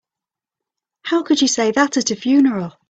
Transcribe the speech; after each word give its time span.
How 1.03 1.21
could 1.21 1.41
you 1.43 1.47
say 1.47 1.69
that 1.73 1.95
at 1.95 2.07
the 2.07 2.15
funeral? 2.15 2.73